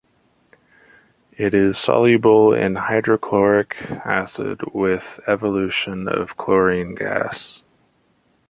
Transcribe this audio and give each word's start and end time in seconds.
It 1.33 1.53
is 1.53 1.77
soluble 1.77 2.55
in 2.55 2.73
hydrochloric 2.73 3.75
acid 4.03 4.59
with 4.73 5.19
evolution 5.27 6.07
of 6.07 6.37
chlorine 6.37 6.95
gas. 6.95 7.61